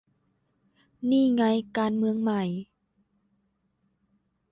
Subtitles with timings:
[1.09, 1.43] นี่ไง
[1.77, 2.43] การเมืองใหม่